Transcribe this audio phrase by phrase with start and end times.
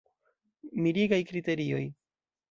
[0.85, 1.83] Mirigaj kriterioj.